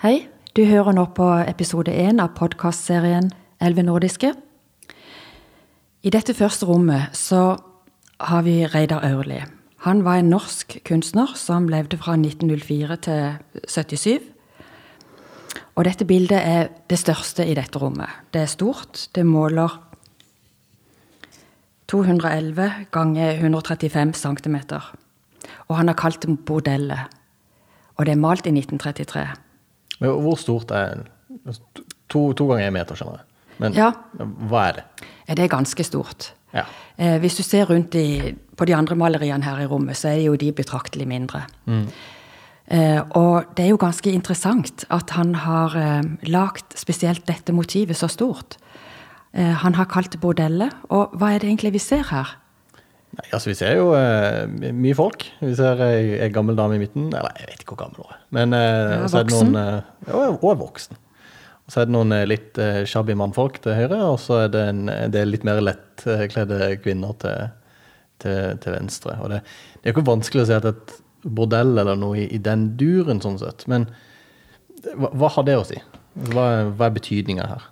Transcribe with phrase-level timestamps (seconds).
[0.00, 3.26] Hei, du hører nå på episode én av podkastserien
[3.60, 4.30] Elleve nordiske.
[6.00, 7.58] I dette første rommet så
[8.16, 9.42] har vi Reidar Aurli.
[9.84, 14.24] Han var en norsk kunstner som levde fra 1904 til 77.
[15.76, 18.08] Og dette bildet er det største i dette rommet.
[18.32, 19.02] Det er stort.
[19.12, 19.76] Det måler
[21.92, 24.58] 211 ganger 135 cm.
[25.68, 27.04] Og han har kalt det bordellet.
[28.00, 29.28] Og det er malt i 1933.
[30.00, 31.04] Men hvor stort er
[32.10, 33.26] To, to ganger én meter, skjønner jeg.
[33.62, 33.92] Men Ja.
[34.50, 34.84] hva er det?
[35.36, 36.32] Det er ganske stort.
[36.52, 36.64] Ja.
[36.98, 40.24] Eh, hvis du ser rundt i, på de andre maleriene her i rommet, så er
[40.24, 41.44] jo de betraktelig mindre.
[42.66, 47.96] Eh, og det er jo ganske interessant at han har eh, lagd spesielt dette motivet
[47.96, 48.56] så stort.
[49.32, 50.72] Eh, han har kalt det bordellet.
[50.90, 52.36] Og hva er det egentlig vi ser her?
[53.10, 55.26] Nei, altså Vi ser jo uh, mye folk.
[55.42, 57.08] Vi ser ei, ei gammel dame i midten.
[57.10, 58.20] Eller jeg vet ikke hvor gammel hun er.
[58.36, 61.00] Men uh, så er det noen uh, ja, Hun er voksen.
[61.66, 62.58] Og så er det noen litt
[62.90, 67.52] shabby mannfolk til høyre, og så er det en del litt mer lettkledde kvinner til,
[68.18, 69.14] til, til venstre.
[69.22, 69.38] Og det,
[69.78, 72.72] det er jo ikke vanskelig å si at et bordell eller noe i, i den
[72.80, 73.62] duren, sånn sett.
[73.70, 73.86] Men
[74.96, 75.78] hva, hva har det å si?
[76.32, 77.66] Hva, hva er betydninga her?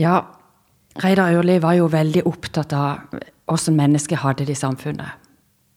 [0.00, 0.16] Ja,
[1.00, 3.14] Reidar Ørli var jo veldig opptatt av
[3.50, 5.10] hvordan mennesket hadde det i samfunnet.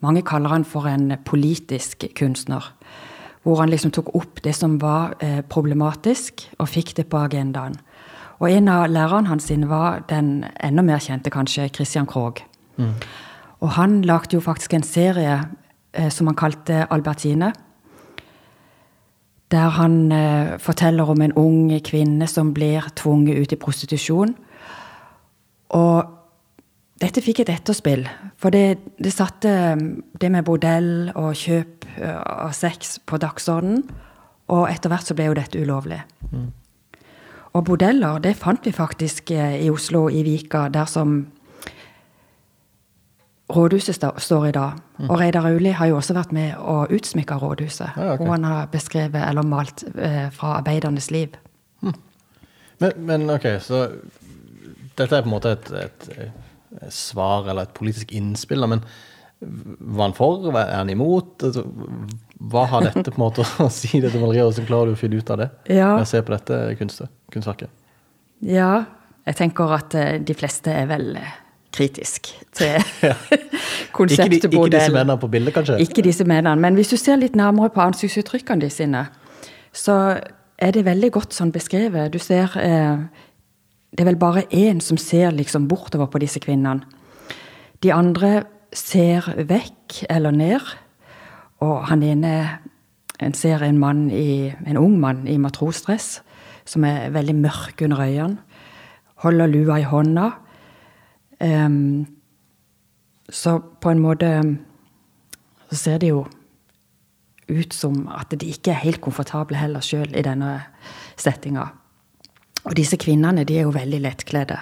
[0.00, 2.72] Mange kaller han for en politisk kunstner.
[3.42, 7.78] Hvor han liksom tok opp det som var eh, problematisk, og fikk det på agendaen.
[8.38, 12.42] Og en av lærerne hans var den enda mer kjente, kanskje, Christian Krogh.
[13.60, 15.40] Og han lagde jo faktisk en serie
[15.92, 17.52] eh, som han kalte Albertine.
[19.50, 24.34] Der han eh, forteller om en ung kvinne som blir tvunget ut i prostitusjon.
[25.68, 26.15] Og
[27.02, 28.06] dette fikk et etterspill,
[28.40, 29.86] for det, det satte eh,
[30.20, 33.84] det med bordell og kjøp eh, av sex på dagsordenen.
[34.54, 35.98] Og etter hvert så ble jo dette ulovlig.
[37.56, 41.18] Og bordeller, det fant vi faktisk eh, i Oslo, i Vika, der som
[43.52, 44.78] rådhuset står i dag.
[45.08, 47.96] Og Reidar Auli har jo også vært med å utsmykke rådhuset.
[47.96, 48.24] Ja, okay.
[48.24, 51.36] Hvor han har beskrevet eller malt eh, fra arbeidernes liv.
[52.78, 53.86] Men, men ok, så
[54.96, 56.08] dette er på en måte et, et
[56.92, 58.84] svar eller et politisk innspill, men
[59.40, 60.46] var han for?
[60.56, 61.42] Er han imot?
[61.44, 61.64] Altså,
[62.40, 64.46] hva har dette på en måte å si, dette maleriet?
[64.48, 65.48] Hvordan klarer du å finne ut av det?
[65.68, 65.90] Ja.
[65.98, 67.72] Ved å se på dette kunstet, kunstverket?
[68.44, 68.86] Ja,
[69.26, 71.36] jeg tenker at eh, de fleste er vel eh,
[71.76, 72.76] kritisk til
[73.96, 75.78] Ikke, de, konseptet ikke disse mennene på bildet, kanskje?
[75.84, 76.56] Ikke disse mennene.
[76.60, 79.06] Men hvis du ser litt nærmere på ansiktsuttrykkene de sine,
[79.76, 79.96] så
[80.56, 82.12] er det veldig godt sånn beskrevet.
[82.12, 83.04] Du ser eh,
[83.96, 86.84] Det er vel bare én som ser liksom bortover på disse kvinnene.
[87.80, 88.42] De andre
[88.76, 90.60] ser vekk eller ned.
[91.64, 92.60] Og han ene
[93.16, 96.20] En ser en mann i, en ung mann i matrosdress
[96.68, 98.36] som er veldig mørk under øynene.
[99.24, 100.26] Holder lua i hånda.
[101.40, 102.06] Um,
[103.30, 104.58] så på en måte
[105.70, 106.26] så ser det jo
[107.48, 110.60] ut som at de ikke er helt komfortable heller sjøl i denne
[111.16, 111.70] settinga.
[112.66, 114.58] Og disse kvinnene de er jo veldig lettkledde.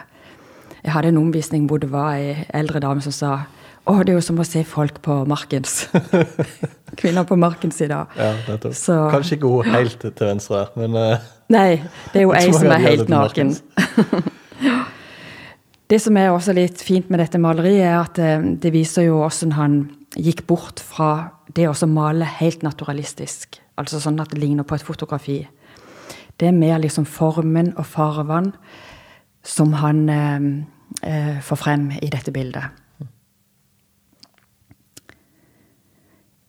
[0.85, 3.35] Jeg hadde en omvisning hvor det var ei eldre dame som sa
[3.85, 5.87] å, det er jo som å se folk på Markens.
[7.01, 8.13] Kvinner på Markens i dag.
[8.17, 8.77] Ja, nettopp.
[8.77, 11.83] Så- Kanskje ikke hun helt til venstre men eh, Nei,
[12.13, 13.53] det er jo ei som er helt naken.
[15.85, 19.19] Det som er også litt fint med dette maleriet, er at eh, det viser jo
[19.21, 19.75] hvordan han
[20.17, 21.11] gikk bort fra
[21.55, 23.61] det å male helt naturalistisk.
[23.77, 25.43] Altså sånn at det ligner på et fotografi.
[26.41, 28.53] Det er mer liksom formen og farvene
[29.45, 30.47] som han eh,
[31.03, 32.65] eh, får frem i dette bildet.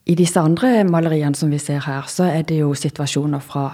[0.05, 3.65] I disse andre maleriene som vi ser her, så er det jo situasjoner fra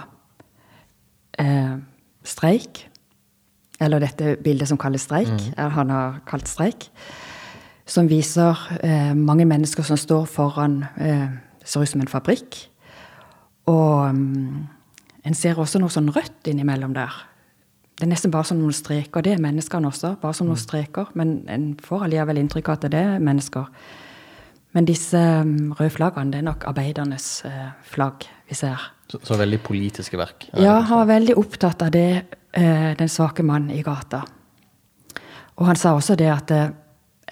[1.38, 1.76] eh,
[2.24, 2.86] streik.
[3.82, 5.52] Eller dette bildet som kalles streik.
[5.56, 6.88] eller Han har kalt streik.
[7.86, 11.28] Som viser eh, mange mennesker som står foran eh,
[11.64, 12.56] Ser ut som en fabrikk.
[13.70, 14.66] Og mm,
[15.22, 17.14] en ser også noe sånn rødt innimellom der.
[17.98, 19.22] Det er nesten bare som noen streker.
[19.22, 21.12] Det er menneskene også, bare som noen streker.
[21.18, 23.68] Men en får allikevel inntrykk av at det er mennesker.
[24.72, 28.80] Men disse mm, røde flaggene, det er nok arbeidernes eh, flagg vi ser.
[29.12, 30.48] så, så veldig politiske verk.
[30.56, 32.24] Ja, han var veldig opptatt av det,
[32.56, 34.22] eh, den svake mannen i gata.
[35.60, 36.70] Og han sa også det at eh,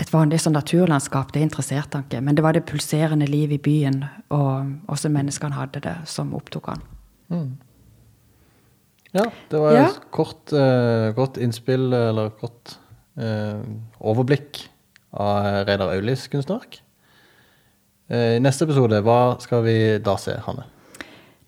[0.01, 2.21] et vanlig sånn naturlandskap, det interesserte han ikke.
[2.25, 6.71] Men det var det pulserende livet i byen, og også menneskene hadde det, som opptok
[6.73, 6.87] han.
[9.13, 9.87] Ja, det var Ja.
[9.91, 12.77] et kort, uh, godt innspill, eller kort
[13.19, 13.59] uh,
[14.01, 14.69] overblikk
[15.13, 16.81] av Reidar Aulis kunstnerverk.
[18.11, 20.65] I I neste episode, hva skal vi da se, Hanne?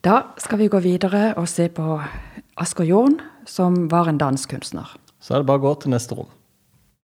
[0.03, 2.01] Da skal vi gå videre og se på
[2.59, 4.87] Asker Jorn, som var en dansk kunstner.
[5.19, 6.27] Så er det bare å gå til neste rom.